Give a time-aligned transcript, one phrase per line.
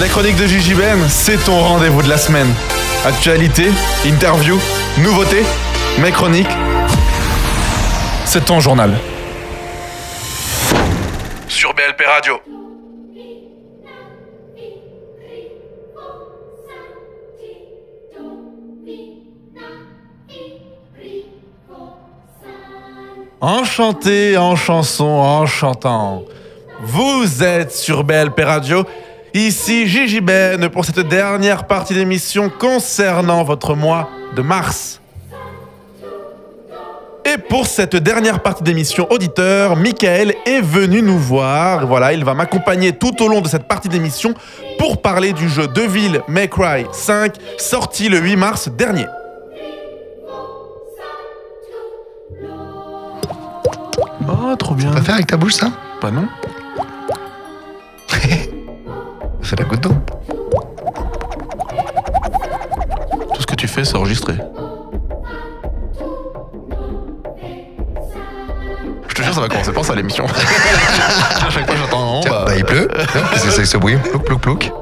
[0.00, 2.46] Les chroniques de Gigi Ben, c'est ton rendez-vous de la semaine.
[3.04, 3.66] Actualité,
[4.06, 4.58] interview,
[4.96, 5.44] nouveautés,
[5.98, 6.48] mes chroniques.
[8.24, 8.96] C'est ton journal.
[11.48, 12.40] Sur BLP Radio.
[23.42, 26.24] Enchanté en chanson, en chantant.
[26.82, 28.86] Vous êtes sur BLP Radio.
[29.32, 35.00] Ici Gigi Ben pour cette dernière partie d'émission concernant votre mois de mars.
[37.24, 41.86] Et pour cette dernière partie d'émission auditeur, Michael est venu nous voir.
[41.86, 44.34] Voilà, il va m'accompagner tout au long de cette partie d'émission
[44.78, 49.06] pour parler du jeu Deville May Cry 5 sorti le 8 mars dernier.
[54.28, 54.90] Oh, trop bien.
[54.90, 55.70] Tu peux faire avec ta bouche ça?
[56.02, 56.26] Bah non.
[59.50, 59.96] C'est la goutte d'eau.
[63.34, 64.34] Tout ce que tu fais, c'est enregistré.
[69.08, 70.24] Je te jure, ça va commencer par ça l'émission.
[71.44, 72.86] à chaque fois, j'entends un bah, bah, il pleut.
[73.10, 73.96] Tiens, Qu'est-ce que c'est que ce bruit?
[73.96, 74.72] Plouc, plouc, plouc.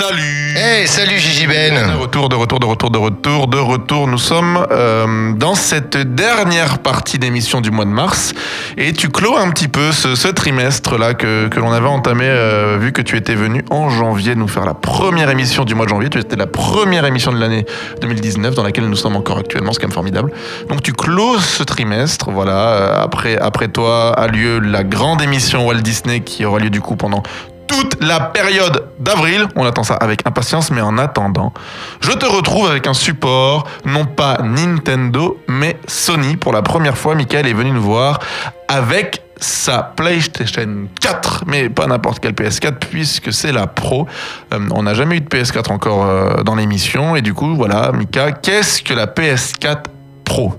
[0.00, 4.08] Salut Hey, salut Gigi De Ben retour, de retour, de retour, de retour, de retour.
[4.08, 8.32] Nous sommes euh, dans cette dernière partie d'émission du mois de mars.
[8.78, 12.78] Et tu clôt un petit peu ce, ce trimestre-là que, que l'on avait entamé, euh,
[12.80, 15.90] vu que tu étais venu en janvier nous faire la première émission du mois de
[15.90, 16.08] janvier.
[16.08, 17.66] Tu étais la première émission de l'année
[18.00, 20.32] 2019 dans laquelle nous sommes encore actuellement, c'est quand même formidable.
[20.70, 22.52] Donc tu closes ce trimestre, voilà.
[22.52, 26.80] Euh, Après, après toi a lieu la grande émission Walt Disney qui aura lieu du
[26.80, 27.22] coup pendant
[27.70, 29.46] toute la période d'avril.
[29.54, 31.52] On attend ça avec impatience, mais en attendant,
[32.00, 36.36] je te retrouve avec un support, non pas Nintendo, mais Sony.
[36.36, 38.18] Pour la première fois, Michael est venu nous voir
[38.66, 44.06] avec sa PlayStation 4, mais pas n'importe quelle PS4 puisque c'est la Pro.
[44.52, 47.92] Euh, on n'a jamais eu de PS4 encore euh, dans l'émission et du coup voilà,
[47.92, 49.84] Mika, qu'est-ce que la PS4
[50.24, 50.54] Pro?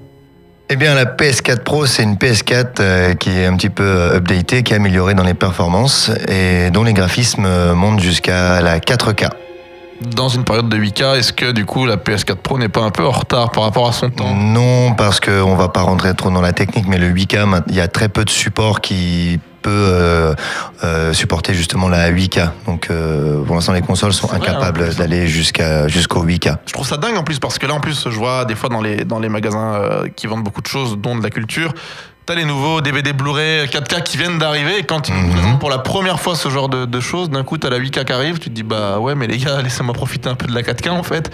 [0.73, 4.15] Eh bien, la PS4 Pro, c'est une PS4 euh, qui est un petit peu euh,
[4.17, 8.79] updatée, qui est améliorée dans les performances et dont les graphismes euh, montent jusqu'à la
[8.79, 9.27] 4K.
[10.15, 12.89] Dans une période de 8K, est-ce que du coup la PS4 Pro n'est pas un
[12.89, 14.33] peu en retard par rapport à son temps?
[14.33, 17.75] Non, parce qu'on va pas rentrer trop dans la technique, mais le 8K, ma- il
[17.75, 20.33] y a très peu de support qui peut euh,
[20.83, 22.49] euh, supporter justement la 8K.
[22.65, 24.97] Donc, euh, pour l'instant, les consoles sont hein, incapables plus.
[24.97, 26.57] d'aller jusqu'à jusqu'au 8K.
[26.65, 28.69] Je trouve ça dingue en plus parce que là en plus je vois des fois
[28.69, 29.81] dans les, dans les magasins
[30.15, 31.73] qui vendent beaucoup de choses dont de la culture,
[32.25, 35.31] t'as les nouveaux DVD Blu-ray 4K qui viennent d'arriver et quand ils nous Mhm.
[35.31, 38.05] présentent pour la première fois ce genre de, de choses, d'un coup t'as la 8K
[38.05, 40.53] qui arrive, tu te dis bah ouais mais les gars laissez-moi profiter un peu de
[40.55, 41.31] la 4K en fait.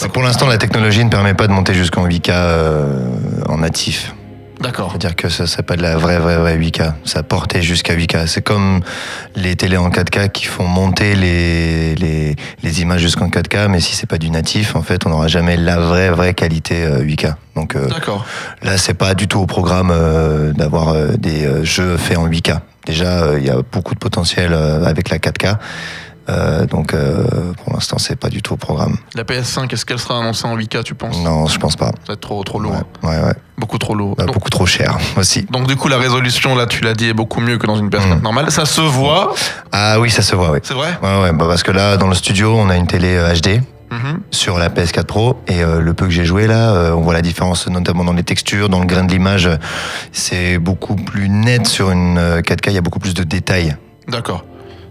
[0.00, 2.98] Bah, pour l'instant, la technologie ne permet pas de monter jusqu'en 8K euh,
[3.48, 4.14] en natif.
[4.60, 4.90] D'accord.
[4.90, 6.92] C'est-à-dire que ça, c'est pas de la vraie, vraie, vraie 8K.
[7.04, 8.26] Ça portait jusqu'à 8K.
[8.26, 8.80] C'est comme
[9.36, 13.94] les télés en 4K qui font monter les, les, les images jusqu'en 4K, mais si
[13.94, 17.34] c'est pas du natif, en fait, on n'aura jamais la vraie, vraie qualité euh, 8K.
[17.54, 18.24] Donc euh, D'accord.
[18.62, 22.28] là, c'est pas du tout au programme euh, d'avoir euh, des euh, jeux faits en
[22.28, 22.60] 8K.
[22.86, 25.56] Déjà, euh, il y a beaucoup de potentiel euh, avec la 4K.
[26.28, 28.96] Euh, donc, euh, pour l'instant, c'est pas du tout au programme.
[29.14, 31.16] La PS5, est-ce qu'elle sera annoncée en 8K tu penses?
[31.22, 31.86] Non, je pense pas.
[31.86, 32.72] Ça va être trop, trop lourd.
[33.02, 33.34] Ouais, ouais, ouais.
[33.56, 34.14] Beaucoup trop lourd.
[34.16, 35.46] Bah, donc, beaucoup trop cher aussi.
[35.50, 37.88] donc, du coup la résolution là tu l'as dit est beaucoup mieux que dans une
[37.90, 38.22] PS4 Mhm.
[38.22, 38.50] normale.
[38.50, 39.34] Ça se voit,
[39.72, 40.58] Ah oui, ça se voit, oui.
[40.62, 40.96] c'est vrai?
[41.02, 43.60] Ouais, ouais, bah parce que là, dans le studio, on a une télé euh, HD
[43.90, 44.20] Mhm.
[44.30, 47.14] sur la PS4 Pro et euh, le peu que j'ai joué là, euh, on voit
[47.14, 49.46] la différence notamment dans les textures, dans le grain de l'image.
[49.46, 49.56] euh,
[50.12, 53.76] C'est beaucoup plus net sur une euh, 4K, il y a beaucoup plus de détails.
[54.06, 54.44] D'accord.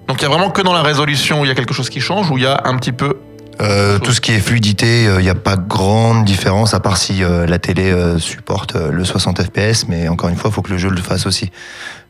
[0.07, 1.90] Donc il y a vraiment que dans la résolution où il y a quelque chose
[1.90, 3.18] qui change ou il y a un petit peu
[3.59, 6.97] Euh, tout ce qui est fluidité, euh, il n'y a pas grande différence à part
[6.97, 10.69] si euh, la télé supporte le 60 FPS, mais encore une fois, il faut que
[10.69, 11.51] le jeu le fasse aussi.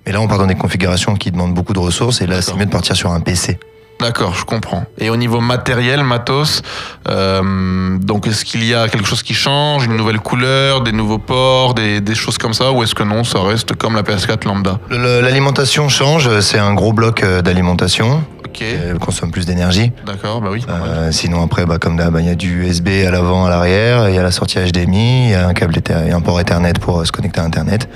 [0.05, 2.55] Mais là, on part dans des configurations qui demandent beaucoup de ressources et là, c'est
[2.55, 3.59] mieux de partir sur un PC.
[3.99, 4.85] D'accord, je comprends.
[4.99, 6.61] Et au niveau matériel, matos,
[7.09, 11.17] euh, donc est-ce qu'il y a quelque chose qui change, une nouvelle couleur, des nouveaux
[11.17, 14.45] ports, des, des choses comme ça, ou est-ce que non, ça reste comme la PS4
[14.45, 14.79] lambda?
[14.89, 19.91] L'alimentation change, c'est un gros bloc euh, d'alimentation, Ok, elle consomme plus d'énergie.
[20.05, 20.63] d'accord, bah oui.
[20.69, 24.09] Euh, sinon après, bah, comme d'hab, il y a du USB à l'avant, à l'arrière,
[24.09, 26.73] il y a la sortie HDMI, il y a un câble et un port Ethernet
[26.79, 27.89] pour euh, se connecter à Internet.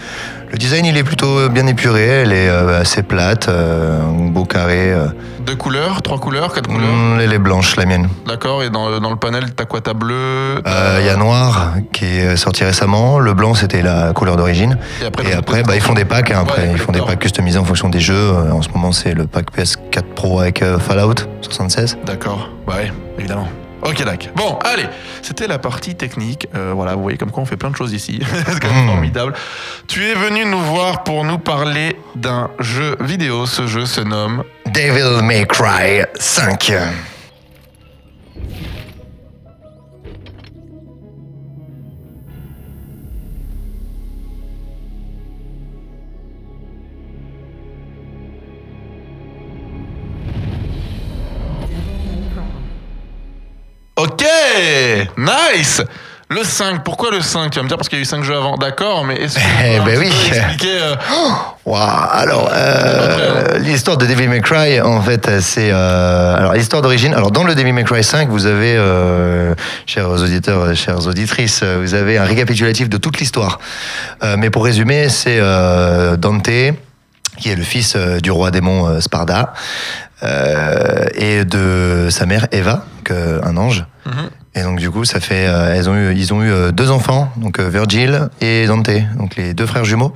[0.51, 4.43] Le design, il est plutôt bien épuré, elle est euh, assez plate, euh, un beau
[4.43, 4.91] carré.
[4.91, 5.05] euh.
[5.45, 8.09] Deux couleurs, trois couleurs, quatre couleurs Mm, elle est blanche, la mienne.
[8.27, 9.79] D'accord, et dans, le- dans le panel, t'as quoi?
[9.79, 14.11] T'as bleu Euh, Il y a noir qui est sorti récemment, le blanc c'était la
[14.13, 14.77] couleur d'origine.
[15.01, 16.31] Et après, Et le- après, bah, ils font des packs.
[16.31, 18.13] hein, après, ils font des packs customisés en fonction des jeux.
[18.15, 21.97] Euh, En ce moment, c'est le pack PS4 Pro avec euh, Fallout 76.
[22.05, 23.47] D'accord, bah ouais, évidemment.
[23.83, 24.31] Ok, d'accord.
[24.35, 24.85] Bon, allez,
[25.21, 26.47] c'était la partie technique.
[26.55, 28.19] Euh, voilà, vous voyez comme quoi on fait plein de choses ici.
[28.47, 28.89] C'est quand même Mmh.
[28.89, 29.33] formidable.
[29.87, 33.45] Tu es venu nous voir pour nous parler d'un jeu vidéo.
[33.45, 36.73] Ce jeu se nomme Devil May Cry 5.
[55.17, 55.81] Nice
[56.29, 58.23] Le 5, pourquoi le 5 Tu vas me dire parce qu'il y a eu 5
[58.23, 58.55] jeux avant.
[58.57, 60.07] D'accord, mais est-ce que Eh ben oui.
[60.07, 60.95] expliquer, euh,
[61.65, 67.13] Waouh, alors euh, l'histoire de Devil May Cry, en fait, c'est euh, alors l'histoire d'origine.
[67.13, 69.53] Alors dans le Devil May Cry 5, vous avez, euh,
[69.85, 73.59] chers auditeurs, chères auditrices, vous avez un récapitulatif de toute l'histoire.
[74.37, 75.39] Mais pour résumer, c'est
[76.17, 76.49] Dante
[77.37, 79.53] qui est le fils du roi démon Sparda
[81.15, 83.85] et de sa mère Eva, un ange.
[84.05, 84.29] mhm.
[84.53, 86.91] Et donc du coup, ça fait, euh, elles ont eu, ils ont eu euh, deux
[86.91, 90.13] enfants, donc euh, Virgil et Dante, donc les deux frères jumeaux.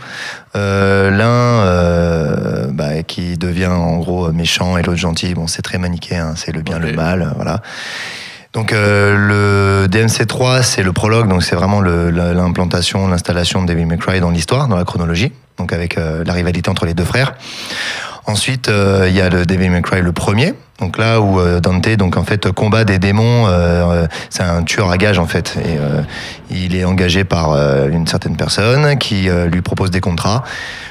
[0.58, 5.34] Euh, L'un euh, bah, qui devient en gros méchant et l'autre gentil.
[5.34, 7.62] Bon, c'est très manichéen, c'est le bien, le mal, euh, voilà.
[8.52, 14.20] Donc euh, le DMC3, c'est le prologue, donc c'est vraiment l'implantation, l'installation de May Cry
[14.20, 17.36] dans l'histoire, dans la chronologie, donc avec la rivalité entre les deux frères.
[18.28, 22.18] Ensuite, il y a le May Cry le premier, donc là où euh, Dante donc
[22.18, 23.48] en fait combat des démons.
[23.48, 26.02] euh, euh, c'est un tueur à gages en fait, et euh,
[26.50, 30.44] il est engagé par euh, une certaine personne qui euh, lui propose des contrats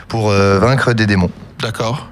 [0.08, 1.30] pour euh, vaincre des démons.
[1.60, 2.08] D'accord.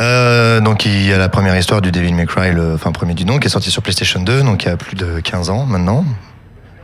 [0.00, 3.14] Euh, donc il y a la première histoire du Devil May Cry, le enfin premier
[3.14, 5.50] du nom, qui est sorti sur PlayStation 2, donc il y a plus de 15
[5.50, 6.04] ans maintenant.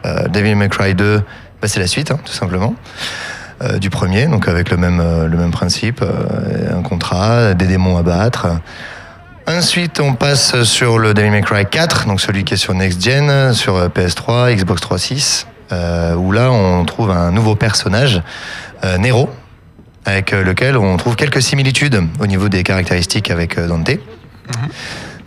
[0.06, 1.18] Euh, Devil May Cry 2,
[1.60, 2.74] bah, c'est la suite, hein, tout simplement.
[3.62, 7.66] euh, du premier, donc avec le même, euh, le même principe, euh, un contrat, des
[7.66, 8.46] démons à battre.
[9.48, 13.02] Ensuite, on passe sur le Devil May Cry 4, donc celui qui est sur Next
[13.02, 18.22] Gen, sur euh, PS3, Xbox 360, euh, où là on trouve un nouveau personnage,
[18.84, 19.30] euh, Nero,
[20.04, 23.98] avec euh, lequel on trouve quelques similitudes au niveau des caractéristiques avec Dante.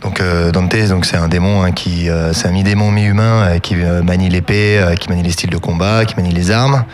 [0.02, 3.58] Donc euh, Dante, donc c'est un démon hein, qui, euh, c'est un mi-démon mi-humain euh,
[3.58, 6.84] qui manie l'épée, qui manie les styles de combat, qui manie les armes.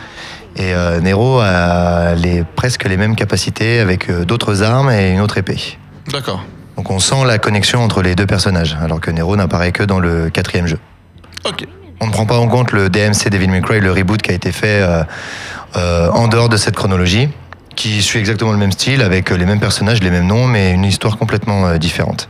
[0.56, 0.72] Et
[1.02, 5.78] Nero a les, presque les mêmes capacités avec d'autres armes et une autre épée.
[6.10, 6.42] D'accord.
[6.78, 9.98] Donc on sent la connexion entre les deux personnages, alors que Nero n'apparaît que dans
[9.98, 10.78] le quatrième jeu.
[11.44, 11.66] Ok.
[11.98, 14.34] On ne prend pas en compte le DMC Devil May Cry, le reboot qui a
[14.34, 15.02] été fait euh,
[15.76, 17.30] euh, en dehors de cette chronologie,
[17.74, 20.84] qui suit exactement le même style, avec les mêmes personnages, les mêmes noms, mais une
[20.84, 22.28] histoire complètement euh, différente.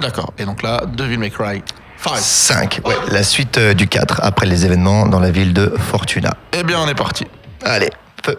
[0.00, 0.32] D'accord.
[0.38, 1.62] Et donc là, Devil May Cry
[1.98, 2.16] 5.
[2.16, 6.32] 5, ouais, la suite du 4, après les événements dans la ville de Fortuna.
[6.58, 7.26] Eh bien, on est parti.
[7.62, 7.90] Allez,
[8.24, 8.38] feu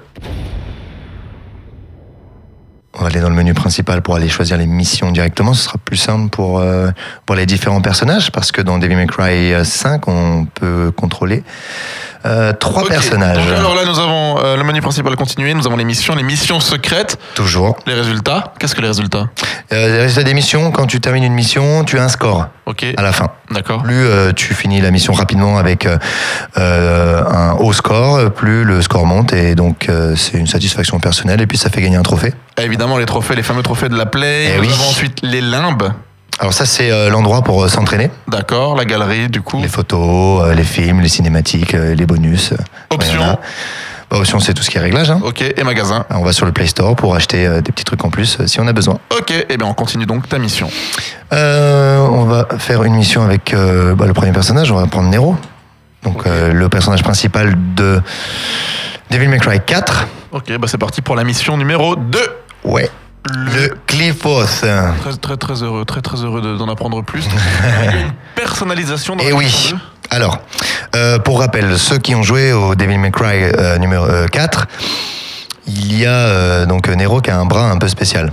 [2.94, 5.54] On va aller dans le menu principal pour aller choisir les missions directement.
[5.54, 6.90] Ce sera plus simple pour, euh,
[7.26, 11.44] pour les différents personnages parce que dans Devil May Cry 5, on peut contrôler
[12.26, 13.38] euh, trois personnages.
[13.48, 15.54] Donc, alors là, nous avons euh, le menu principal continué.
[15.54, 17.78] Nous avons les missions, les missions secrètes, Toujours.
[17.88, 18.54] les résultats.
[18.60, 19.28] Qu'est-ce que les résultats
[19.74, 22.86] Euh, les résultats des missions, quand tu termines une mission, tu as un score Ok.
[22.96, 23.30] à la fin.
[23.52, 23.84] D'accord.
[23.84, 25.88] Plus tu finis la mission rapidement avec
[26.56, 31.58] un haut score, plus le score monte et donc c'est une satisfaction personnelle et puis
[31.58, 32.34] ça fait gagner un trophée.
[32.62, 34.52] Évidemment, les trophées, les fameux trophées de la Play.
[34.54, 34.70] Eh nous oui.
[34.72, 35.92] avons ensuite les limbes.
[36.42, 38.10] Alors ça c'est euh, l'endroit pour euh, s'entraîner.
[38.28, 38.76] D'accord.
[38.76, 39.62] La galerie, du coup.
[39.62, 42.52] Les photos, euh, les films, les cinématiques, euh, les bonus.
[42.54, 42.56] euh,
[42.90, 43.38] Options.
[44.10, 45.12] Bah, options c'est tout ce qui est réglage.
[45.12, 45.22] hein.
[45.24, 45.42] Ok.
[45.56, 46.04] Et magasin.
[46.10, 48.48] On va sur le Play Store pour acheter euh, des petits trucs en plus euh,
[48.48, 48.98] si on a besoin.
[49.16, 49.32] Ok.
[49.50, 50.68] Eh bien, on continue donc ta mission.
[51.32, 55.10] Euh, on va faire une mission avec euh, bah, le premier personnage, on va prendre
[55.10, 55.36] Nero.
[56.02, 58.02] Donc euh, le personnage principal de
[59.12, 60.08] Devil May Cry 4.
[60.32, 60.58] Ok.
[60.58, 62.20] Bah, c'est parti pour la mission numéro 2.
[62.64, 62.90] Ouais.
[63.30, 64.46] Le Cliffos.
[64.46, 67.24] Très, très, très heureux, très, très heureux de- d'en apprendre plus.
[67.80, 69.46] Il y a une personnalisation dans Et Eh oui.
[69.46, 69.82] mission 2.
[70.16, 70.40] Alors,
[70.96, 74.68] euh, pour rappel, ceux qui ont joué au Devil May Cry euh, numéro euh, 4,
[75.68, 78.32] il y a euh, donc Nero qui a un bras un peu spécial.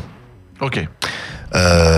[0.61, 0.85] Ok.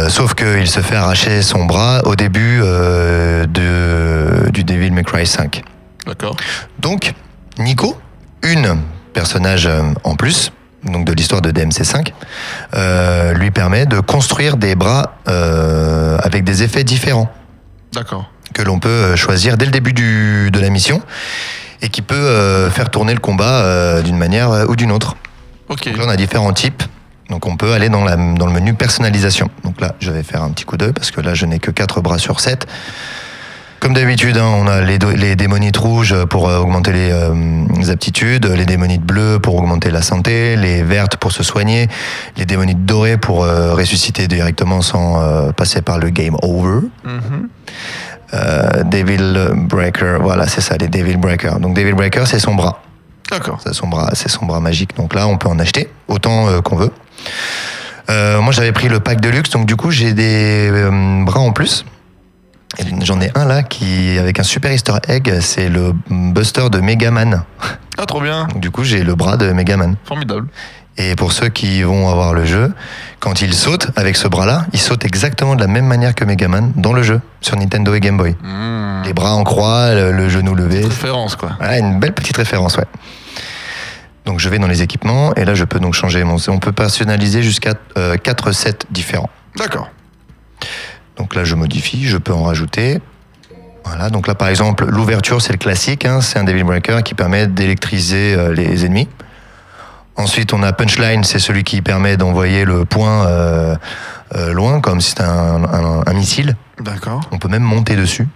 [0.09, 5.62] Sauf qu'il se fait arracher son bras au début de, du Devil May Cry 5.
[6.06, 6.37] D'accord.
[6.78, 7.12] Donc,
[7.59, 7.99] Nico,
[8.42, 8.76] une
[9.12, 9.68] personnage
[10.04, 10.52] en plus,
[10.84, 12.12] donc de l'histoire de DMC5,
[12.75, 17.30] euh, lui permet de construire des bras euh, avec des effets différents
[17.92, 18.30] D'accord.
[18.54, 21.02] que l'on peut euh, choisir dès le début du- de la mission
[21.82, 25.16] et qui peut euh, faire tourner le combat d'une manière ou d'une autre.
[25.68, 25.87] Ok.
[25.87, 26.82] Donc là, on a différents types.
[27.30, 29.49] Donc on peut aller dans, la, dans le menu personnalisation.
[29.64, 31.70] Donc là, je vais faire un petit coup d'œil parce que là, je n'ai que
[31.70, 32.66] 4 bras sur 7.
[33.80, 34.99] Comme d'habitude, hein, on a les,
[35.37, 40.02] démonites rouges pour euh, augmenter les, euh, les aptitudes, les démonites bleues pour augmenter la
[40.02, 41.88] santé, les vertes pour se soigner,
[42.37, 46.88] les démonites dorées pour euh, ressusciter directement sans euh, passer par le game over.
[47.04, 47.49] Mhm.
[48.34, 51.52] Euh, Devil Breaker, voilà, c'est ça, les Devil Breaker.
[51.58, 52.82] Donc Devil Breaker, c'est son bras.
[53.30, 53.60] D'accord.
[53.64, 54.94] C'est son bras, c'est son bras magique.
[54.96, 56.92] Donc là, on peut en acheter autant qu'on veut.
[58.08, 60.70] Moi, j'avais pris le pack de luxe, donc du coup, j'ai des
[61.25, 61.84] bras en plus.
[63.02, 67.44] J'en ai un là qui avec un super Easter egg, c'est le Buster de Megaman.
[67.98, 68.46] Ah, trop bien.
[68.54, 69.96] Du coup, j'ai le bras de Megaman.
[70.04, 70.46] Formidable.
[70.96, 72.72] Et pour ceux qui vont avoir le jeu,
[73.20, 76.72] quand il saute avec ce bras-là, il saute exactement de la même manière que Megaman
[76.76, 78.36] dans le jeu sur Nintendo et Game Boy.
[78.42, 79.02] Mmh.
[79.04, 80.84] Les bras en croix, le, le genou levé.
[80.84, 81.52] Référence, quoi.
[81.58, 82.84] Voilà, une belle petite référence, ouais.
[84.26, 86.36] Donc je vais dans les équipements et là je peux donc changer mon.
[86.48, 87.74] On peut personnaliser jusqu'à
[88.22, 89.30] 4 sets différents.
[89.56, 89.88] D'accord.
[91.20, 92.98] Donc là je modifie, je peux en rajouter.
[93.84, 97.12] Voilà, donc là par exemple l'ouverture c'est le classique, hein, c'est un Devil Breaker qui
[97.12, 99.06] permet d'électriser euh, les ennemis.
[100.16, 103.76] Ensuite on a Punchline, c'est celui qui permet d'envoyer le point euh,
[104.34, 106.56] euh, loin comme si c'était un, un- un missile.
[106.80, 107.20] D'accord.
[107.32, 108.26] On peut même monter dessus.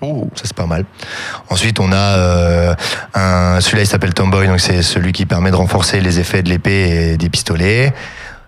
[0.00, 0.30] Oh.
[0.34, 0.86] Ça c'est pas mal.
[1.50, 2.74] Ensuite on a
[3.12, 6.48] un celui-là il s'appelle Tomboy donc c'est celui qui permet de renforcer les effets de
[6.48, 7.92] l'épée et des pistolets.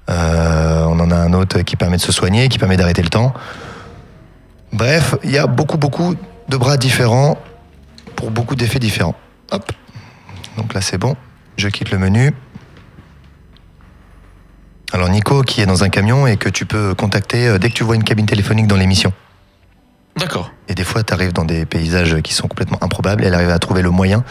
[0.08, 3.32] On en a un autre qui permet de se soigner, qui permet d'arrêter le temps.
[4.72, 6.14] Bref, il y a beaucoup beaucoup
[6.48, 7.38] de bras différents
[8.16, 9.14] pour beaucoup d'effets différents.
[9.50, 9.70] Hop.
[10.56, 11.16] Donc là c'est bon.
[11.56, 12.32] Je quitte le menu.
[14.92, 17.74] Alors Nico qui est dans un camion et que tu peux contacter euh, dès que
[17.74, 19.12] tu vois une cabine téléphonique dans l'émission.
[20.18, 20.52] D'accord.
[20.68, 23.24] Et des fois, tu arrives dans des paysages qui sont complètement improbables.
[23.24, 24.24] Elle arrive à trouver le moyen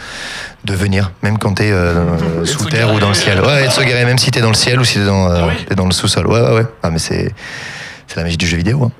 [0.63, 3.41] de venir, même quand tu es de sous terre ou dans le ciel.
[3.41, 4.99] Ouais, et de se garer, même si tu es dans le ciel ou si tu
[5.01, 6.27] es dans, euh, oui dans le sous-sol.
[6.27, 6.65] Ouais, ouais, ouais.
[6.83, 7.33] Ah, mais c'est
[8.05, 8.83] c'est la magie du jeu vidéo.
[8.83, 8.91] hein.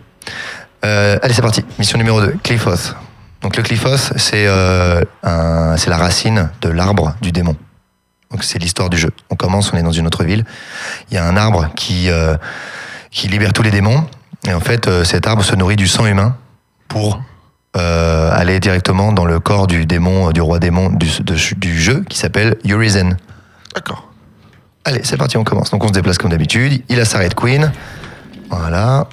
[0.86, 1.64] Euh, allez, c'est parti.
[1.80, 2.94] Mission numéro 2, Cliffos.
[3.42, 5.02] Donc, le Cliffos, c'est euh,
[5.78, 7.56] c'est la racine de l'arbre du démon.
[8.32, 9.10] Donc, c'est l'histoire du jeu.
[9.30, 10.46] On commence, on est dans une autre ville.
[11.10, 12.36] Il y a un arbre qui, euh,
[13.10, 14.06] qui libère tous les démons.
[14.48, 16.36] Et en fait, cet arbre se nourrit du sang humain
[16.88, 17.22] pour
[17.74, 22.18] aller directement dans le corps du démon, du roi démon du, de- du jeu qui
[22.18, 23.16] s'appelle Urizen.
[23.74, 24.10] D'accord.
[24.84, 25.72] Allez, c'est parti, on commence.
[25.72, 26.84] Donc on se déplace comme d'habitude.
[26.90, 27.72] Il a sa Red Queen.
[28.50, 29.08] Voilà.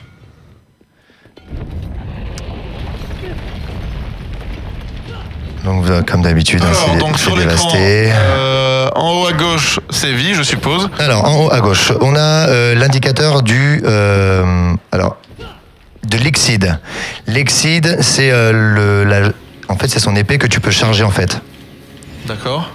[5.65, 8.11] Donc euh, comme d'habitude, hein, c'est donc sur dévasté.
[8.13, 10.89] euh, en haut à gauche, c'est vie, je suppose.
[10.99, 15.17] Alors en haut à gauche, on a euh, l'indicateur du euh, alors
[16.05, 16.79] de l'exide.
[17.27, 19.33] L'exide, c'est le la-
[19.69, 21.41] en fait c'est son épée que tu peux charger en fait.
[22.27, 22.71] D'accord.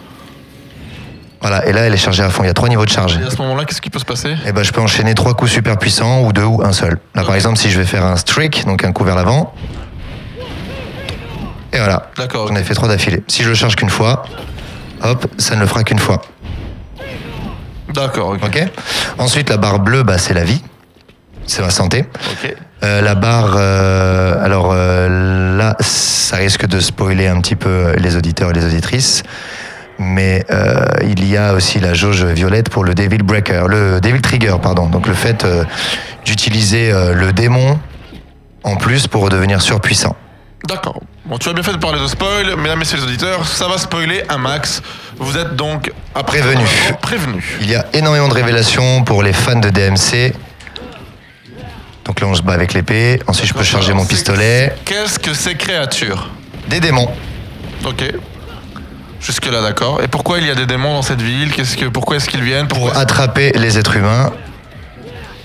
[1.43, 2.43] Voilà, et là elle est chargée à fond.
[2.43, 3.19] Il y a trois niveaux de charge.
[3.21, 5.35] Et à ce moment-là, qu'est-ce qui peut se passer Et ben je peux enchaîner trois
[5.35, 6.97] coups super puissants ou deux ou un seul.
[7.13, 9.53] Là par exemple si je vais faire un streak, donc un coup vers l'avant.
[11.73, 12.09] Et voilà.
[12.17, 12.47] D'accord.
[12.47, 13.23] J'en ai fait trois d'affilée.
[13.27, 14.23] Si je le charge qu'une fois,
[15.01, 16.21] hop, ça ne le fera qu'une fois.
[17.93, 18.39] D'accord, ok.
[18.45, 18.63] Ok
[19.17, 20.63] Ensuite la barre bleue, bah, c'est la vie.
[21.45, 22.05] C'est ma santé.
[22.31, 22.55] Ok.
[22.83, 28.17] Euh, la barre, euh, alors euh, là, ça risque de spoiler un petit peu les
[28.17, 29.23] auditeurs et les auditrices,
[29.99, 34.21] mais euh, il y a aussi la jauge violette pour le Devil Breaker, le Devil
[34.21, 34.87] Trigger, pardon.
[34.87, 35.63] Donc le fait euh,
[36.25, 37.79] d'utiliser euh, le démon
[38.63, 40.15] en plus pour devenir surpuissant.
[40.67, 41.01] D'accord.
[41.25, 43.77] Bon, tu as bien fait de parler de spoil, mesdames, messieurs les auditeurs, ça va
[43.77, 44.81] spoiler un max.
[45.17, 46.69] Vous êtes donc après Prévenus.
[47.01, 47.43] Prévenus.
[47.61, 50.33] Il y a énormément de révélations pour les fans de DMC.
[52.05, 53.19] Donc là, on se bat avec l'épée.
[53.27, 54.73] Ensuite, je peux charger mon pistolet.
[54.85, 56.29] Qu'est-ce que ces créatures?
[56.67, 57.09] Des démons.
[57.85, 58.03] Ok.
[59.23, 60.01] Jusque là, d'accord.
[60.03, 61.51] Et pourquoi il y a des démons dans cette ville?
[61.51, 62.67] Qu'est-ce que, pourquoi est-ce qu'ils viennent?
[62.67, 64.31] Pour attraper les êtres humains.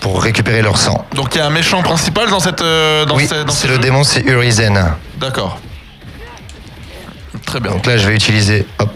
[0.01, 1.05] Pour récupérer leur sang.
[1.15, 3.63] Donc il y a un méchant principal dans cette, euh, dans oui, ce- dans ce
[3.63, 4.95] c'est le jeu démon, c'est Urizen.
[5.19, 5.59] D'accord.
[7.47, 7.71] Très bien.
[7.73, 8.67] Donc là, je vais utiliser.
[8.79, 8.91] Hop.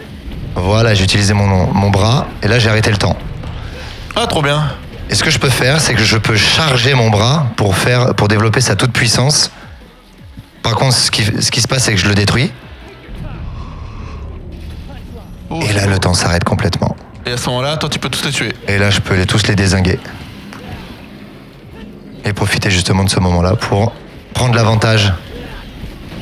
[0.55, 2.27] Voilà, j'ai utilisé mon, mon bras.
[2.43, 3.17] Et là, j'ai arrêté le temps.
[4.15, 4.75] Ah, trop bien.
[5.11, 8.15] Et ce que je peux faire, c'est que je peux charger mon bras pour, faire,
[8.15, 9.51] pour développer sa toute puissance.
[10.63, 12.53] Par contre, ce qui, ce qui se passe, c'est que je le détruis.
[15.55, 16.97] Oh, Et là, le temps s'arrête complètement.
[17.27, 18.53] Et à ce moment-là, toi, tu peux tous les tuer.
[18.67, 19.99] Et là, je peux les, tous les désinguer.
[22.25, 23.93] Et profiter justement de ce moment-là pour
[24.35, 25.13] prendre l'avantage.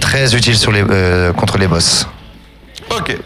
[0.01, 2.09] Très utile sur les, euh, contre les boss.
[2.91, 3.17] Ok.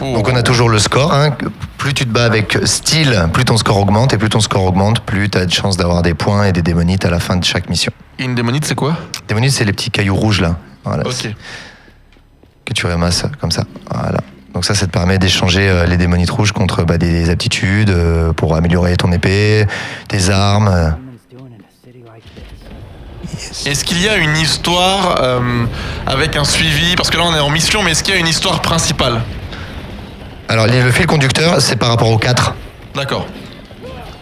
[0.00, 0.14] Oh.
[0.14, 1.12] Donc on a toujours le score.
[1.12, 1.30] hein.
[1.78, 4.12] Plus tu te bats avec style, plus ton score augmente.
[4.12, 6.62] Et plus ton score augmente, plus tu as de chances d'avoir des points et des
[6.62, 7.92] démonites à la fin de chaque mission.
[8.18, 8.96] Une démonite, c'est quoi?
[9.26, 10.56] Démonites, c'est les petits cailloux rouges là.
[10.84, 11.34] Voilà, Ok.
[12.64, 13.64] Que tu ramasses comme ça.
[13.92, 14.18] Voilà.
[14.54, 18.32] Donc ça, ça te permet d'échanger euh, les démonites rouges contre bah, des aptitudes euh,
[18.32, 19.66] pour améliorer ton épée,
[20.08, 20.68] tes armes.
[20.68, 20.90] euh.
[23.66, 25.64] Est-ce qu'il y a une histoire euh,
[26.06, 26.96] avec un suivi?
[26.96, 29.20] Parce que là, on est en mission, mais est-ce qu'il y a une histoire principale?
[30.48, 32.54] Alors le fil conducteur, c'est par rapport au 4.
[32.94, 33.26] D'accord.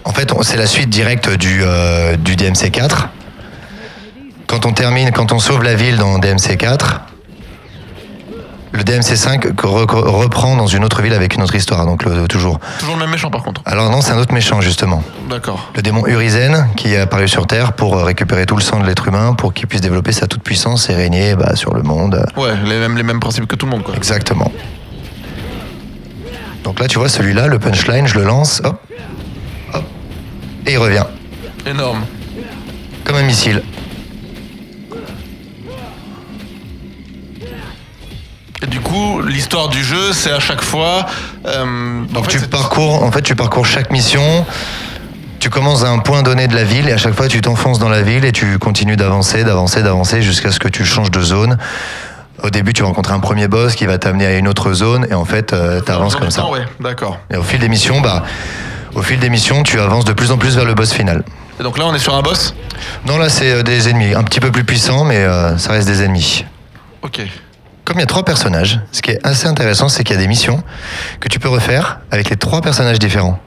[0.04, 3.08] En fait, c'est la suite directe du, euh, du DMC 4.
[4.46, 7.00] Quand on termine, quand on sauve la ville dans DMC 4,
[8.72, 12.28] Le DMC5 que re- reprend dans une autre ville avec une autre histoire, donc le-
[12.28, 12.60] toujours.
[12.78, 13.62] Toujours le même méchant par contre.
[13.64, 15.02] Alors non, c'est un autre méchant justement.
[15.28, 15.70] D'accord.
[15.74, 18.86] Le démon Urizen qui est apparu sur Terre pour euh, récupérer tout le sang de
[18.86, 22.24] l'être humain pour qu'il puisse développer sa toute puissance et régner bah, sur le monde.
[22.36, 23.96] Ouais, les mêmes, les mêmes principes que tout le monde quoi.
[23.96, 24.52] Exactement.
[26.62, 28.80] Donc là, tu vois, celui-là, le punchline, je le lance, hop,
[29.74, 29.82] hop,
[30.66, 31.04] et il revient,
[31.66, 32.02] Énorme.
[33.02, 33.62] comme un missile.
[38.66, 41.06] Du coup, l'histoire du jeu, c'est à chaque fois.
[41.46, 44.44] euh, en Donc fait, tu parcours, en fait, tu parcours chaque mission.
[45.38, 47.78] Tu commences à un point donné de la ville et à chaque fois tu t'enfonces
[47.78, 51.22] dans la ville et tu continues d'avancer, d'avancer, d'avancer jusqu'à ce que tu changes de
[51.22, 51.56] zone.
[52.42, 55.06] Au début, tu vas rencontrer un premier boss qui va t'amener à une autre zone
[55.10, 56.44] et en fait, tu avances comme ça.
[56.46, 57.18] Ah ouais, d'accord.
[57.32, 58.22] Et au fil des missions, bah,
[58.94, 61.22] au fil des missions, tu avances de plus en plus vers le boss final.
[61.58, 62.54] Et donc là, on est sur un boss?
[63.06, 65.86] Non, là, c'est euh, des ennemis, un petit peu plus puissants, mais euh, ça reste
[65.86, 66.44] des ennemis.
[67.02, 67.20] Ok.
[67.90, 70.22] Comme il y a trois personnages, ce qui est assez intéressant, c'est qu'il y a
[70.22, 70.62] des missions
[71.18, 73.40] que tu peux refaire avec les trois personnages différents.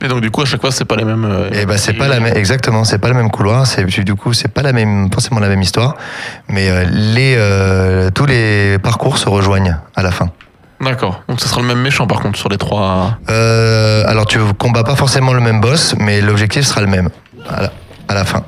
[0.00, 1.26] Et donc, du coup, à chaque fois, c'est pas les mêmes.
[1.26, 4.14] euh, Et bah c'est pas la même, exactement, c'est pas le même couloir, c'est du
[4.14, 5.96] coup c'est pas la même, forcément la même histoire,
[6.48, 10.30] mais euh, les euh, tous les parcours se rejoignent à la fin.
[10.80, 11.22] D'accord.
[11.28, 13.18] Donc, ça sera le même méchant par contre sur les trois.
[13.28, 17.10] Euh, alors tu combats pas forcément le même boss, mais l'objectif sera le même
[17.50, 17.72] à la,
[18.08, 18.44] à la fin.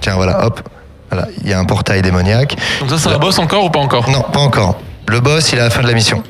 [0.00, 0.68] Tiens voilà, hop,
[1.10, 2.56] voilà, il y a un portail démoniaque.
[2.80, 4.08] Donc, ça, c'est un boss encore ou pas encore?
[4.10, 4.78] Non, pas encore.
[5.08, 6.22] Le boss, il est à la fin de la mission.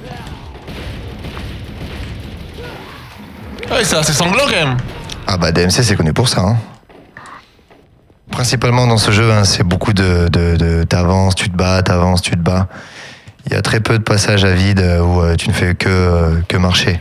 [3.70, 4.76] Ouais, c'est assez sanglant quand même.
[5.26, 6.40] Ah bah DMC c'est connu pour ça.
[6.40, 6.56] hein.
[8.30, 12.22] Principalement dans ce jeu, hein, c'est beaucoup de, de, de- t'avances, tu te bats, t'avances,
[12.22, 12.66] tu te bats.
[13.46, 15.74] Il y a très peu de passages à vide euh, où euh, tu ne fais
[15.74, 17.00] que, euh, que marcher.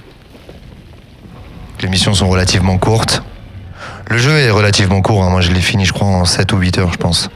[1.82, 3.24] Les missions sont relativement courtes.
[4.10, 5.30] Le jeu est relativement court, hein.
[5.30, 7.30] moi je l'ai fini je crois en 7 ou 8 heures je pense.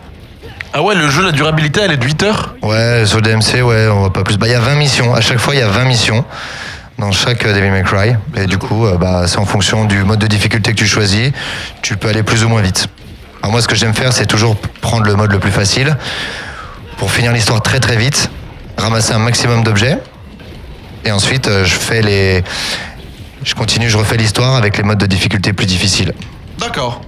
[0.76, 3.88] Ah ouais, le jeu, la durabilité, elle est de 8 heures Ouais, sur DMC, ouais,
[3.90, 4.38] on va pas plus.
[4.38, 5.14] Bah, il y a 20 missions.
[5.14, 6.26] À chaque fois, il y a 20 missions
[6.98, 8.16] dans chaque euh, Devil May Cry.
[8.36, 11.32] Et du coup, euh, bah, c'est en fonction du mode de difficulté que tu choisis.
[11.84, 12.88] Tu peux aller plus ou moins vite.
[13.44, 15.96] Alors, moi, ce que j'aime faire, c'est toujours prendre le mode le plus facile
[16.98, 18.32] pour finir l'histoire très très vite,
[18.76, 20.00] ramasser un maximum d'objets.
[21.06, 22.44] Et ensuite, euh, je fais les.
[23.44, 26.14] Je continue, je refais l'histoire avec les modes de difficulté plus difficiles.
[26.58, 27.02] D'accord.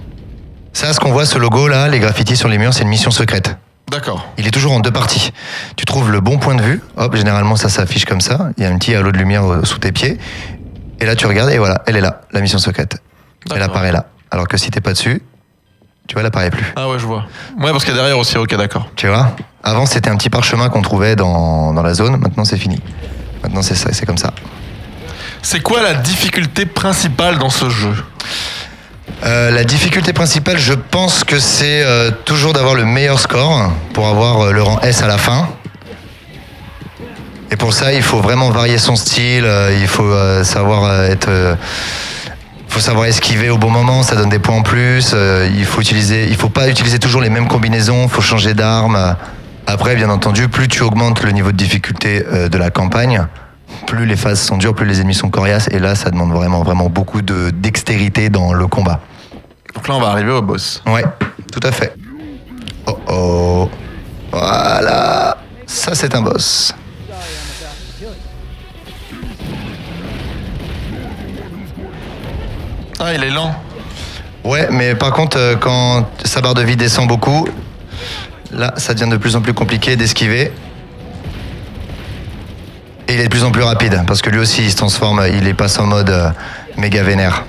[0.76, 3.10] Ça, ce qu'on voit, ce logo là, les graffitis sur les murs, c'est une mission
[3.10, 3.56] secrète.
[3.90, 4.28] D'accord.
[4.36, 5.32] Il est toujours en deux parties.
[5.74, 8.66] Tu trouves le bon point de vue, hop, généralement ça s'affiche comme ça, il y
[8.66, 10.18] a un petit halo de lumière euh, sous tes pieds,
[11.00, 12.98] et là tu regardes, et voilà, elle est là, la mission secrète.
[13.54, 14.04] Elle apparaît là.
[14.30, 15.22] Alors que si t'es pas dessus,
[16.08, 16.74] tu vois, elle apparaît plus.
[16.76, 17.24] Ah ouais, je vois.
[17.58, 18.86] Ouais, parce qu'il y a derrière aussi, ok, d'accord.
[18.96, 22.58] Tu vois Avant c'était un petit parchemin qu'on trouvait dans, dans la zone, maintenant c'est
[22.58, 22.78] fini.
[23.42, 24.34] Maintenant c'est ça, c'est comme ça.
[25.40, 27.94] C'est quoi la difficulté principale dans ce jeu?
[29.24, 34.06] Euh, la difficulté principale, je pense que c'est euh, toujours d'avoir le meilleur score pour
[34.08, 35.48] avoir euh, le rang S à la fin.
[37.50, 39.48] Et pour ça, il faut vraiment varier son style,
[39.80, 41.56] il faut savoir être.
[42.68, 45.14] faut savoir esquiver au bon moment, ça donne des points en plus.
[45.56, 45.80] il faut
[46.36, 49.14] faut pas utiliser toujours les mêmes combinaisons, il faut changer d'arme.
[49.68, 53.24] Après, bien entendu, plus tu augmentes le niveau de difficulté de la campagne,
[53.86, 55.68] plus les phases sont dures, plus les ennemis sont coriaces.
[55.70, 59.00] Et là, ça demande vraiment, vraiment beaucoup de dextérité dans le combat.
[59.74, 60.82] Donc là, on va arriver au boss.
[60.86, 61.04] Ouais,
[61.52, 61.94] tout à fait.
[62.86, 63.70] Oh oh.
[64.32, 65.38] Voilà.
[65.66, 66.74] Ça, c'est un boss.
[72.98, 73.54] Ah, il est lent.
[74.44, 77.46] Ouais, mais par contre, euh, quand sa barre de vie descend beaucoup,
[78.52, 80.52] là, ça devient de plus en plus compliqué d'esquiver.
[83.08, 85.24] Et il est de plus en plus rapide, parce que lui aussi, il se transforme,
[85.32, 86.30] il est passe en mode euh,
[86.76, 87.44] méga vénère.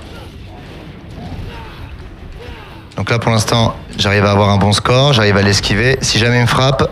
[2.96, 5.98] Donc là, pour l'instant, j'arrive à avoir un bon score, j'arrive à l'esquiver.
[6.00, 6.88] Si jamais il me frappe,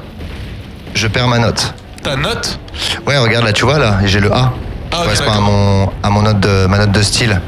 [0.95, 1.75] je perds ma note.
[2.03, 2.59] Ta note?
[3.07, 4.53] Ouais, regarde là, tu vois là, j'ai le A.
[4.93, 7.41] Ah, ok, correspond à mon à mon note de ma note de style.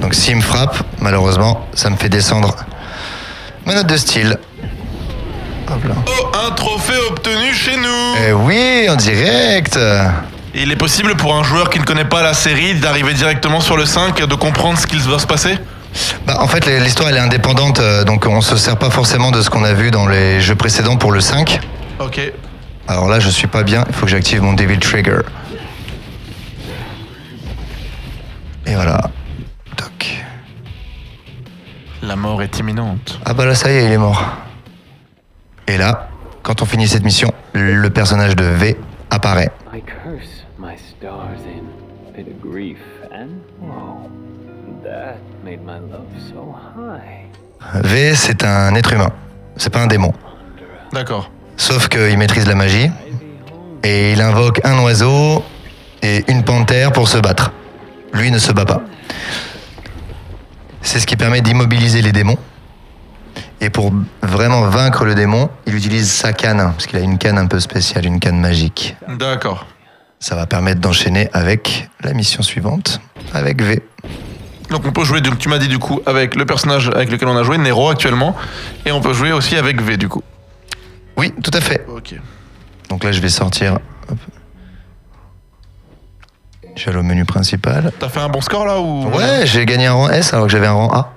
[0.00, 2.54] Donc s'il me frappe, malheureusement, ça me fait descendre
[3.64, 4.38] ma note de style.
[5.70, 5.94] Hop là.
[6.06, 9.78] Oh, un trophée obtenu chez nous Eh oui, en direct.
[10.54, 13.60] Et Il est possible pour un joueur qui ne connaît pas la série d'arriver directement
[13.60, 15.58] sur le 5, de comprendre ce qu'il va se passer?
[16.26, 19.40] Bah, en fait, l'histoire elle est indépendante, euh, donc on se sert pas forcément de
[19.40, 21.60] ce qu'on a vu dans les jeux précédents pour le 5.
[22.00, 22.20] Ok.
[22.86, 25.20] Alors là, je suis pas bien, il faut que j'active mon Devil Trigger.
[28.66, 29.10] Et voilà.
[29.76, 30.24] Toc.
[32.02, 33.18] La mort est imminente.
[33.24, 34.22] Ah bah là, ça y est, il est mort.
[35.66, 36.08] Et là,
[36.42, 38.76] quand on finit cette mission, le personnage de V
[39.10, 39.50] apparaît.
[39.74, 41.64] I curse my stars in
[42.12, 42.78] bit of grief,
[43.12, 43.40] and
[44.82, 47.26] that made my love so high.
[47.84, 49.12] V, c'est un être humain.
[49.56, 50.12] C'est pas un démon.
[50.92, 51.30] D'accord.
[51.56, 52.90] Sauf qu'il maîtrise la magie.
[53.84, 55.44] Et il invoque un oiseau
[56.02, 57.52] et une panthère pour se battre.
[58.12, 58.82] Lui ne se bat pas.
[60.82, 62.38] C'est ce qui permet d'immobiliser les démons.
[63.60, 63.92] Et pour
[64.22, 67.60] vraiment vaincre le démon, il utilise sa canne, parce qu'il a une canne un peu
[67.60, 68.96] spéciale, une canne magique.
[69.08, 69.66] D'accord.
[70.20, 73.00] Ça va permettre d'enchaîner avec la mission suivante,
[73.32, 73.82] avec V.
[74.70, 77.28] Donc on peut jouer, donc tu m'as dit du coup, avec le personnage avec lequel
[77.28, 78.34] on a joué, Nero actuellement,
[78.84, 80.22] et on peut jouer aussi avec V du coup.
[81.16, 81.86] Oui, tout à fait.
[81.88, 82.14] Ok.
[82.88, 83.78] Donc là, je vais sortir.
[84.10, 84.18] hop.
[86.76, 87.92] Je vais aller au menu principal.
[87.98, 89.06] T'as fait un bon score là ou?
[89.08, 91.12] Ouais, j'ai gagné un rang S alors que j'avais un rang A.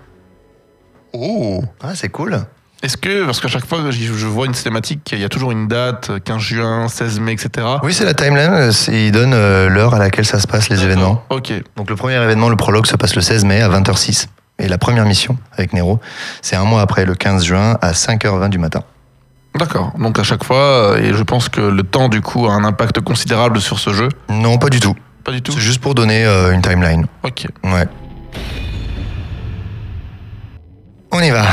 [1.14, 2.46] Oh Ah, c'est cool.
[2.84, 5.52] Est-ce que, parce qu'à chaque fois que je vois une cinématique, il y a toujours
[5.52, 7.68] une date, 15 juin, 16 mai, etc.
[7.84, 8.52] Oui, c'est la timeline.
[8.54, 11.24] euh, Il donne euh, l'heure à laquelle ça se passe, les événements.
[11.30, 11.54] Ok.
[11.76, 14.28] Donc le premier événement, le prologue, se passe le 16 mai à 20h06.
[14.58, 16.00] Et la première mission avec Nero,
[16.42, 18.82] c'est un mois après, le 15 juin, à 5h20 du matin.
[19.56, 19.92] D'accord.
[20.00, 22.64] Donc à chaque fois, euh, et je pense que le temps du coup a un
[22.64, 24.10] impact considérable sur ce jeu.
[24.30, 24.96] Non, pas du tout.
[25.24, 25.52] Pas du tout.
[25.52, 27.06] C'est juste pour donner euh, une timeline.
[27.24, 27.46] Ok.
[27.64, 27.86] Ouais.
[31.12, 31.44] On y va.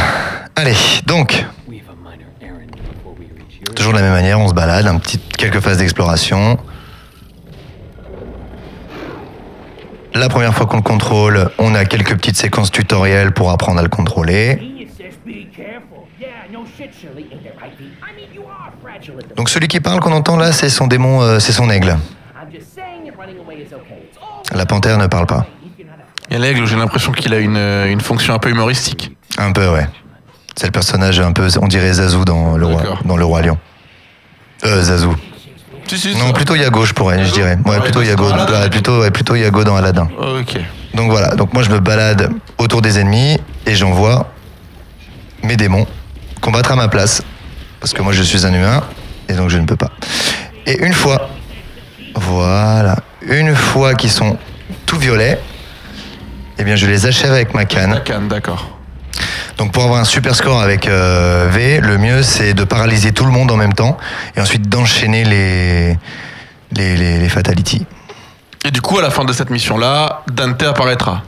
[0.58, 0.74] Allez,
[1.06, 1.44] donc,
[3.76, 6.58] toujours de la même manière, on se balade, un petit, quelques phases d'exploration.
[10.14, 13.84] La première fois qu'on le contrôle, on a quelques petites séquences tutoriels pour apprendre à
[13.84, 14.88] le contrôler.
[19.36, 21.96] Donc celui qui parle qu'on entend là, c'est son démon, euh, c'est son aigle.
[24.52, 25.46] La panthère ne parle pas.
[26.32, 29.16] Et l'aigle, j'ai l'impression qu'il a une, euh, une fonction un peu humoristique.
[29.38, 29.86] Un peu, ouais.
[30.58, 33.56] C'est le personnage un peu, on dirait Zazu dans le roi, dans le roi lion.
[34.64, 35.06] Euh, Zazu.
[35.86, 37.56] Si, si, Non, ça- plutôt Yago, je pourrais, je dirais.
[37.64, 38.26] Ouais, Ouais, plutôt Yago.
[38.26, 38.60] Aladdin.
[38.60, 40.08] Ouais, plutôt, ouais, plutôt Yago dans Aladdin.
[40.18, 40.58] Ok.
[40.94, 44.32] Donc voilà, donc moi je me balade autour des ennemis et j'envoie
[45.44, 45.86] mes démons
[46.40, 47.22] combattre à ma place.
[47.78, 48.82] Parce que moi je suis un humain
[49.28, 49.90] et donc je ne peux pas.
[50.66, 51.28] Et une fois,
[52.16, 54.36] voilà, une fois qu'ils sont
[54.86, 55.38] tout violets,
[56.58, 58.02] eh bien je les achève avec ma La canne.
[58.04, 58.77] canne, d'accord.
[59.58, 63.24] Donc pour avoir un super score avec euh, V, le mieux c'est de paralyser tout
[63.24, 63.98] le monde en même temps
[64.36, 65.98] et ensuite d'enchaîner les,
[66.72, 67.84] les, les, les fatalities.
[68.64, 71.22] Et du coup, à la fin de cette mission-là, Dante apparaîtra.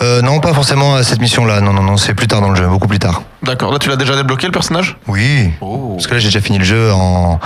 [0.00, 1.60] Euh, non, pas forcément à cette mission-là.
[1.60, 3.22] Non, non, non, c'est plus tard dans le jeu, beaucoup plus tard.
[3.42, 3.72] D'accord.
[3.72, 4.96] Là, tu l'as déjà débloqué le personnage?
[5.08, 5.50] Oui.
[5.60, 5.94] Oh.
[5.94, 7.40] Parce que là, j'ai déjà fini le jeu en,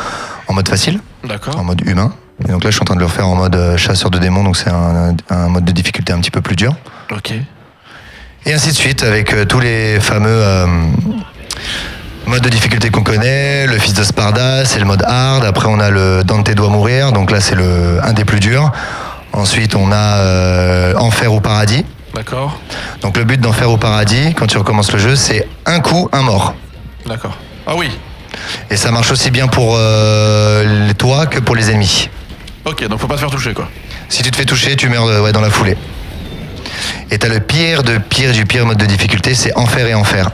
[0.49, 1.64] en mode facile, en D'accord.
[1.64, 2.12] mode humain.
[2.47, 4.18] Et donc là, je suis en train de le refaire en mode euh, chasseur de
[4.18, 6.75] démons, donc c'est un, un mode de difficulté un petit peu plus dur.
[7.11, 7.33] Ok.
[8.46, 10.66] Et ainsi de suite, avec euh, tous les fameux euh,
[12.26, 13.66] modes de difficulté qu'on connaît.
[13.66, 15.44] Le fils de Sparda, c'est le mode hard.
[15.44, 18.72] Après, on a le Dante doit mourir, donc là, c'est le un des plus durs.
[19.33, 21.85] Ensuite, on a euh, Enfer ou Paradis.
[22.14, 22.59] D'accord.
[23.00, 26.22] Donc le but d'Enfer ou Paradis, quand tu recommences le jeu, c'est un coup, un
[26.22, 26.55] mort.
[27.07, 27.37] D'accord.
[27.66, 27.90] Ah oui.
[28.70, 32.11] Et ça marche aussi bien pour les- toi que pour les ennemis.
[32.64, 33.68] Ok, donc faut pas se faire toucher, quoi.
[34.11, 35.76] Si tu te fais toucher, tu meurs ouais, dans la foulée.
[37.12, 40.31] Et t'as le pire de pire du pire mode de difficulté, c'est enfer et enfer.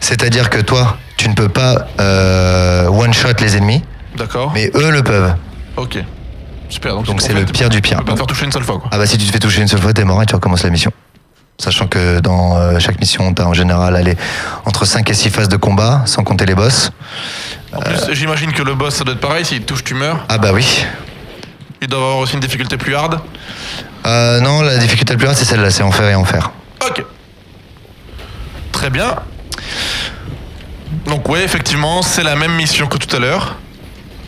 [0.00, 3.82] C'est-à-dire que toi, tu ne peux pas euh, one-shot les ennemis,
[4.18, 4.52] D'accord.
[4.54, 5.34] mais eux le peuvent.
[5.78, 5.96] Ok.
[6.68, 6.96] Super.
[6.98, 7.98] Donc c'est le pire du Tu pire.
[8.00, 8.90] peux pas te faire toucher une seule fois, quoi.
[8.92, 10.62] Ah bah si tu te fais toucher une seule fois, t'es mort et tu recommences
[10.62, 10.92] la mission.
[11.58, 14.14] Sachant que dans euh, chaque mission, t'as en général allez,
[14.66, 16.90] entre 5 et 6 phases de combat, sans compter les boss.
[17.72, 19.46] En plus, j'imagine que le boss, ça doit être pareil.
[19.46, 20.26] S'il te touche, tu meurs.
[20.28, 20.84] Ah bah oui.
[21.80, 23.20] Il doit avoir aussi une difficulté plus hard.
[24.06, 26.52] Euh, non, la difficulté la plus rare, c'est celle-là, c'est enfer et enfer.
[26.88, 27.04] Ok.
[28.72, 29.16] Très bien.
[31.06, 33.56] Donc ouais, effectivement, c'est la même mission que tout à l'heure.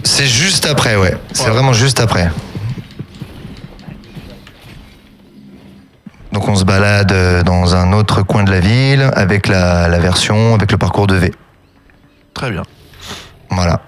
[0.05, 1.17] C'est juste après, ouais.
[1.33, 2.31] C'est vraiment juste après.
[6.33, 9.99] Donc on se balade euh, dans un autre coin de la ville avec la, la
[9.99, 11.35] version, avec le parcours de V.
[12.35, 12.63] Très bien.
[13.51, 13.81] Voilà.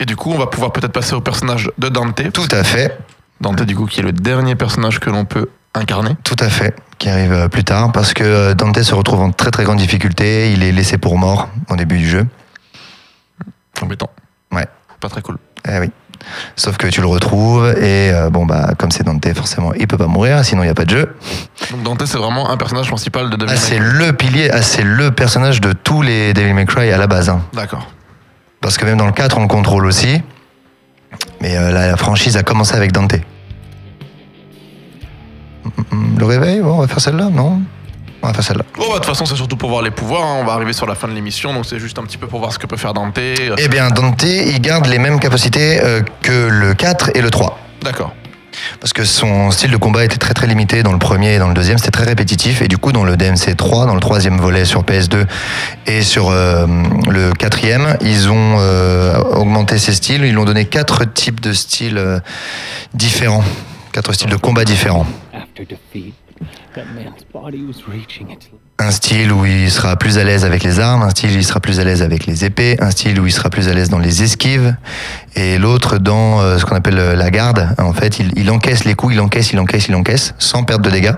[0.00, 2.32] Et du coup, on va pouvoir peut-être passer au personnage de Dante.
[2.32, 2.98] Tout à fait,
[3.40, 6.16] Dante, du coup, qui est le dernier personnage que l'on peut incarner.
[6.24, 9.30] tout à fait, qui arrive euh, plus tard parce que euh, Dante se retrouve en
[9.30, 10.52] très très grande difficulté.
[10.52, 12.26] Il est laissé pour mort au début du jeu.
[13.82, 14.10] Embêtant.
[14.52, 14.66] Ouais.
[15.00, 15.36] Pas très cool.
[15.68, 15.90] Eh oui.
[16.56, 19.98] Sauf que tu le retrouves et euh, bon bah comme c'est Dante forcément il peut
[19.98, 21.16] pas mourir sinon il y a pas de jeu.
[21.70, 24.82] Donc Dante, c'est vraiment un personnage principal de Devil Ah, c'est le pilier, ah, c'est
[24.82, 27.28] le personnage de tous les Devil May Cry à la base.
[27.28, 27.42] hein.
[27.52, 27.86] D'accord.
[28.62, 30.22] Parce que même dans le 4, on le contrôle aussi.
[31.40, 33.14] Mais euh, la, la franchise a commencé avec Dante.
[35.64, 37.60] Mm, mm, Le réveil, bon, on va faire celle-là, non?
[38.22, 38.64] On va faire celle-là.
[38.76, 40.24] Bon, bah, de toute façon, c'est surtout pour voir les pouvoirs.
[40.24, 40.38] hein.
[40.40, 42.40] On va arriver sur la fin de l'émission, donc c'est juste un petit peu pour
[42.40, 43.18] voir ce que peut faire Dante.
[43.18, 47.58] Eh bien, Dante, il garde les mêmes capacités euh, que le 4 et le 3.
[47.82, 48.12] D'accord.
[48.80, 51.48] Parce que son style de combat était très très limité dans le premier et dans
[51.48, 52.62] le deuxième, c'était très répétitif.
[52.62, 55.26] Et du coup, dans le DMC 3, dans le troisième volet sur PS2
[55.86, 56.66] et sur euh,
[57.08, 60.24] le quatrième, ils ont euh, augmenté ses styles.
[60.24, 62.20] Ils ont donné quatre types de styles euh,
[62.94, 63.44] différents,
[63.92, 65.06] quatre styles de combat différents.
[66.76, 67.24] Man's
[68.78, 71.44] Un style où il sera plus à l'aise avec les armes, un style où il
[71.44, 73.88] sera plus à l'aise avec les épées, un style où il sera plus à l'aise
[73.88, 74.74] dans les esquives,
[75.34, 77.74] et l'autre dans euh, ce qu'on appelle euh, la garde.
[77.78, 80.84] En fait, il, il encaisse les coups, il encaisse, il encaisse, il encaisse, sans perdre
[80.84, 81.14] de dégâts,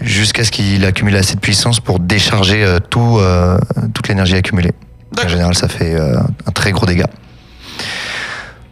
[0.00, 3.58] jusqu'à ce qu'il accumule assez de puissance pour décharger euh, tout, euh,
[3.94, 4.72] toute l'énergie accumulée.
[5.24, 7.08] En général, ça fait euh, un très gros dégât.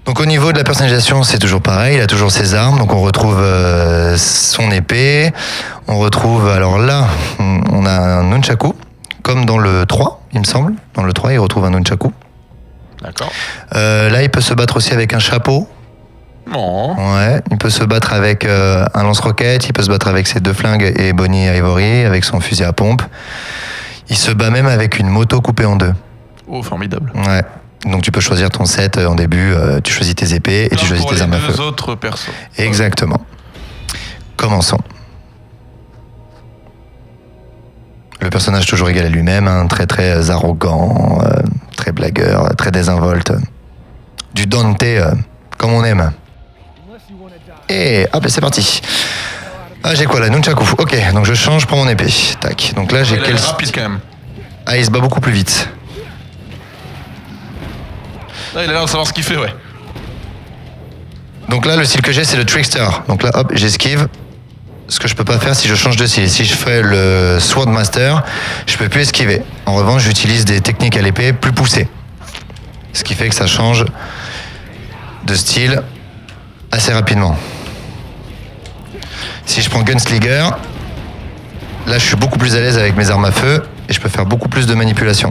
[0.06, 2.94] Donc au niveau de la personnalisation, c'est toujours pareil, il a toujours ses armes, donc
[2.94, 5.32] on retrouve euh, son épée,
[5.88, 7.08] on retrouve, alors là,
[7.40, 8.72] on a un nunchaku,
[9.22, 10.74] comme dans le 3, il me semble.
[10.94, 12.12] Dans le 3, il retrouve un nunchaku.
[13.02, 13.32] D'accord.
[13.74, 15.68] Euh, là, il peut se battre aussi avec un chapeau.
[16.48, 16.94] Non.
[16.94, 20.38] Ouais, il peut se battre avec euh, un lance-roquette, il peut se battre avec ses
[20.38, 23.02] deux flingues et Bonnie Ivory, avec son fusil à pompe.
[24.08, 25.92] Il se bat même avec une moto coupée en deux.
[26.46, 27.10] Oh, formidable.
[27.26, 27.42] Ouais.
[27.84, 30.76] Donc tu peux choisir ton set euh, en début, euh, tu choisis tes épées et
[30.76, 31.52] tu choisis pour tes les armes à feu.
[31.52, 32.30] deux autres persos.
[32.58, 33.20] Exactement.
[34.36, 34.78] Commençons.
[38.20, 41.42] Le personnage toujours égal à lui-même, hein, très très arrogant, euh,
[41.76, 43.32] très blagueur, très désinvolte.
[44.34, 45.12] Du Dante euh,
[45.58, 46.12] comme on aime.
[47.68, 48.80] Et hop, c'est parti.
[49.82, 50.28] Ah, j'ai quoi là?
[50.28, 50.64] Nunchaku.
[50.78, 52.12] Ok, donc je change, je prends mon épée.
[52.40, 52.72] Tac.
[52.74, 53.36] Donc là, j'ai quel.
[53.36, 54.00] rapide quand même.
[54.66, 55.68] Ah, il se bat beaucoup plus vite.
[58.56, 59.54] Là, il a l'air de savoir ce qu'il fait, ouais.
[61.50, 62.86] Donc là, le style que j'ai, c'est le Trickster.
[63.06, 64.08] Donc là, hop, j'esquive.
[64.88, 66.30] Ce que je peux pas faire si je change de style.
[66.30, 68.22] Si je fais le Swordmaster,
[68.66, 69.42] je peux plus esquiver.
[69.66, 71.86] En revanche, j'utilise des techniques à l'épée plus poussées.
[72.94, 73.84] Ce qui fait que ça change
[75.26, 75.82] de style
[76.72, 77.36] assez rapidement.
[79.44, 80.48] Si je prends Gunslinger,
[81.86, 84.08] là, je suis beaucoup plus à l'aise avec mes armes à feu et je peux
[84.08, 85.30] faire beaucoup plus de manipulation.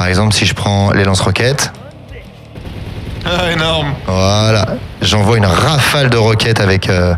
[0.00, 1.72] Par exemple, si je prends les lance-roquettes,
[3.26, 3.92] Ah, énorme.
[4.06, 4.64] voilà,
[5.02, 7.14] j'envoie une rafale de roquettes avec, euh,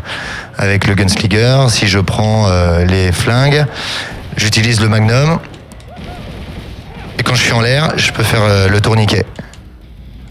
[0.57, 1.67] avec le Gunslinger.
[1.69, 3.65] Si je prends euh, les flingues,
[4.35, 5.39] j'utilise le Magnum.
[7.17, 9.25] Et quand je suis en l'air, je peux faire euh, le tourniquet.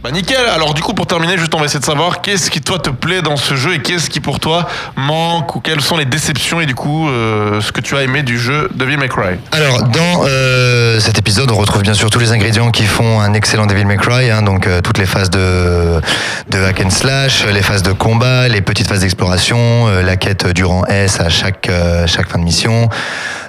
[0.02, 2.60] Bah nickel, alors du coup pour terminer, juste on va essayer de savoir qu'est-ce qui
[2.60, 5.96] toi te plaît dans ce jeu et qu'est-ce qui pour toi manque ou quelles sont
[5.96, 9.08] les déceptions et du coup euh, ce que tu as aimé du jeu Devil May
[9.08, 9.38] Cry.
[9.52, 13.32] Alors, dans euh, cet épisode, on retrouve bien sûr tous les ingrédients qui font un
[13.32, 16.00] excellent Devil May Cry, hein, donc euh, toutes les phases de,
[16.50, 20.64] de hack and slash, les phases de combat, les petites phases d'exploration, la quête du
[20.64, 21.70] rang S à chaque,
[22.06, 22.88] chaque fin de mission,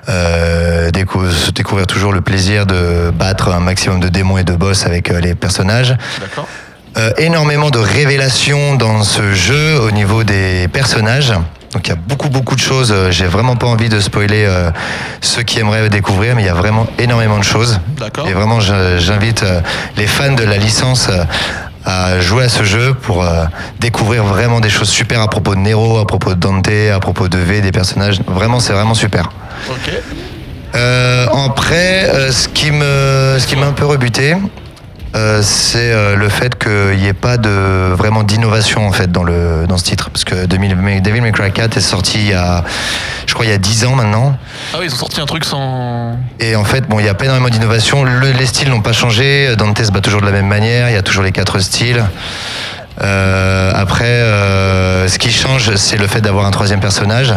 [0.10, 5.10] euh, découvrir toujours le plaisir de battre un maximum de démons et de boss avec
[5.12, 5.96] euh, les personnages.
[6.22, 6.48] D'accord
[6.96, 11.34] Euh, énormément de révélations dans ce jeu au niveau des personnages.
[11.74, 12.92] Donc il y a beaucoup beaucoup de choses.
[12.92, 14.70] Euh, J'ai vraiment pas envie de spoiler euh,
[15.20, 17.80] ceux qui aimeraient découvrir, mais il y a vraiment énormément de choses.
[17.98, 18.28] D'accord.
[18.28, 19.62] Et vraiment, j'invite euh,
[19.98, 21.10] les fans de la licence
[21.84, 23.26] à jouer à ce jeu pour
[23.80, 27.28] découvrir vraiment des choses super à propos de Nero, à propos de Dante, à propos
[27.28, 28.22] de V, des personnages.
[28.28, 29.32] Vraiment, c'est vraiment super.
[29.70, 29.92] Ok.
[30.76, 34.36] Euh, après, euh, ce qui me, ce qui m'a un peu rebuté,
[35.16, 39.68] euh, c'est le fait qu'il n'y ait pas de vraiment d'innovation en fait dans le
[39.68, 42.34] dans ce titre, parce que Devil May, Devil May Cry 4 est sorti il y
[42.34, 42.64] a,
[43.28, 44.36] je crois il y a 10 ans maintenant,
[44.74, 46.18] Ah oui, ils ont sorti un truc sans...
[46.40, 48.94] et en fait bon il y a pas énormément d'innovation, Le- les styles n'ont pas
[48.94, 51.60] changé, Dante se bat toujours de la même manière, il y a toujours les quatre
[51.60, 52.04] styles.
[53.02, 57.34] Euh, après, euh, ce qui change, c'est le fait d'avoir un troisième personnage.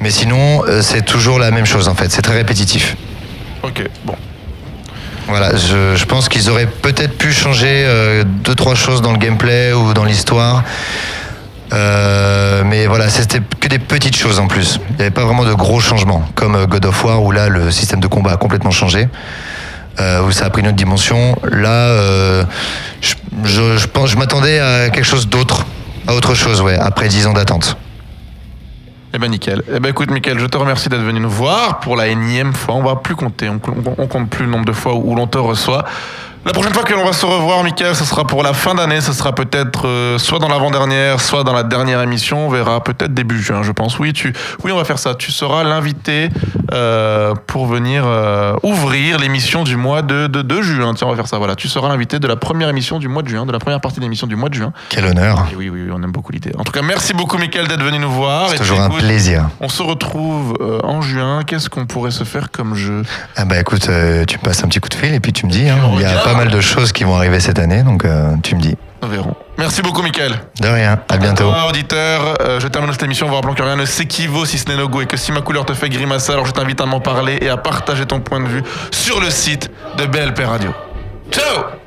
[0.00, 2.10] Mais sinon, euh, c'est toujours la même chose en fait.
[2.10, 2.96] C'est très répétitif.
[3.62, 4.14] Ok, bon.
[5.26, 7.86] Voilà, je, je pense qu'ils auraient peut-être pu changer
[8.24, 10.64] deux trois choses dans le gameplay ou dans l'histoire.
[11.70, 14.80] Mais voilà, c'était que des petites choses en plus.
[14.88, 17.70] Il n'y avait pas vraiment de gros changements, comme God of War où là le
[17.70, 19.08] système de combat a complètement changé,
[20.00, 21.38] où ça a pris une autre dimension.
[21.44, 21.92] Là,
[23.02, 23.12] je,
[23.44, 25.66] je, pense, je m'attendais à quelque chose d'autre,
[26.06, 27.76] à autre chose, ouais, après dix ans d'attente.
[29.14, 29.62] Eh ben nickel.
[29.74, 32.74] Eh ben écoute Mickaël, je te remercie d'être venu nous voir pour la énième fois.
[32.74, 35.84] On va plus compter, on, compte plus le nombre de fois où l'on te reçoit.
[36.46, 39.00] La prochaine fois que l'on va se revoir, Mickaël, ce sera pour la fin d'année.
[39.02, 42.46] Ce sera peut-être euh, soit dans l'avant-dernière, soit dans la dernière émission.
[42.46, 43.98] On verra peut-être début juin, je pense.
[43.98, 44.32] Oui, tu,
[44.64, 45.14] oui, on va faire ça.
[45.14, 46.30] Tu seras l'invité
[46.72, 50.94] euh, pour venir euh, ouvrir l'émission du mois de, de, de juin.
[50.94, 51.36] Tiens, on va faire ça.
[51.38, 53.80] Voilà, tu seras l'invité de la première émission du mois de juin, de la première
[53.80, 54.72] partie de l'émission du mois de juin.
[54.88, 56.52] Quel honneur, Et oui, oui, oui, on aime beaucoup l'idée.
[56.56, 58.48] En tout cas, merci beaucoup, Mickaël, d'être venu nous voir.
[58.48, 59.48] c'est toujours un écoute, plaisir.
[59.60, 61.42] on se retrouve en juin.
[61.46, 63.02] Qu'est-ce qu'on pourrait se faire comme jeu?
[63.36, 63.88] Ah bah écoute, tu
[64.38, 65.78] me passes un petit coup de fil et puis tu me dis, hein,
[66.28, 66.38] on il y a regarde.
[66.38, 68.76] pas mal de choses qui vont arriver cette année, donc euh, tu me dis.
[69.02, 69.34] Nous verrons.
[69.58, 70.32] Merci beaucoup, Michael.
[70.60, 71.44] De rien, à bientôt.
[71.44, 74.58] Toi, auditeur, euh, je termine cette émission en vous rappelant que rien ne s'équivaut si
[74.58, 76.80] ce n'est no go et que si ma couleur te fait grimacer, alors je t'invite
[76.80, 80.40] à m'en parler et à partager ton point de vue sur le site de BLP
[80.44, 80.70] Radio.
[81.30, 81.77] Ciao